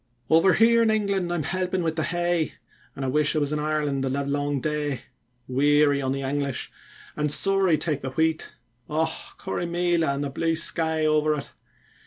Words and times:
Over 0.31 0.53
here 0.53 0.81
in 0.81 0.89
England 0.89 1.31
I'm 1.31 1.43
helpin' 1.43 1.83
wi' 1.83 1.91
the 1.91 2.01
hay, 2.01 2.55
An' 2.95 3.03
I 3.03 3.07
wish 3.07 3.35
I 3.35 3.37
was 3.37 3.53
in 3.53 3.59
Ireland 3.59 4.03
the 4.03 4.09
livelong 4.09 4.59
day; 4.59 5.01
Weary 5.47 6.01
on 6.01 6.11
the 6.11 6.23
English, 6.23 6.71
an' 7.15 7.29
sorra 7.29 7.77
take 7.77 8.01
the 8.01 8.09
wheat! 8.09 8.51
Och! 8.89 9.09
Corrymeela 9.37 10.07
an' 10.11 10.21
the 10.21 10.31
blue 10.31 10.55
sky 10.55 11.05
over 11.05 11.35
it. 11.35 11.51